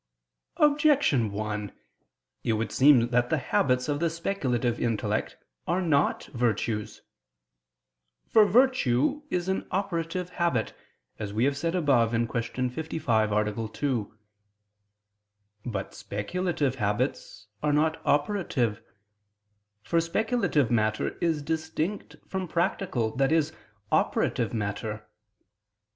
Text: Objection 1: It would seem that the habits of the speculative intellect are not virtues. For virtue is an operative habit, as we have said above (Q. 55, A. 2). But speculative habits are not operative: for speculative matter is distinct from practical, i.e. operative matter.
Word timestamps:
Objection 0.57 1.31
1: 1.31 1.71
It 2.43 2.53
would 2.53 2.71
seem 2.71 3.09
that 3.09 3.29
the 3.29 3.37
habits 3.37 3.87
of 3.87 3.99
the 3.99 4.09
speculative 4.09 4.79
intellect 4.79 5.37
are 5.67 5.79
not 5.79 6.25
virtues. 6.33 7.03
For 8.27 8.43
virtue 8.43 9.21
is 9.29 9.47
an 9.47 9.67
operative 9.69 10.31
habit, 10.31 10.73
as 11.19 11.33
we 11.33 11.43
have 11.43 11.55
said 11.55 11.75
above 11.75 12.13
(Q. 12.13 12.69
55, 12.71 13.31
A. 13.31 13.67
2). 13.67 14.17
But 15.67 15.93
speculative 15.93 16.75
habits 16.81 17.45
are 17.61 17.71
not 17.71 18.01
operative: 18.03 18.81
for 19.83 20.01
speculative 20.01 20.71
matter 20.71 21.15
is 21.21 21.43
distinct 21.43 22.15
from 22.27 22.47
practical, 22.47 23.15
i.e. 23.21 23.43
operative 23.91 24.51
matter. 24.51 25.07